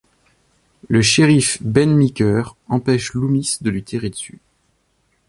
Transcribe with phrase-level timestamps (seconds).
[0.87, 4.41] Le Shérif Ben Meeker empêche Loomis de lui tirer dessus.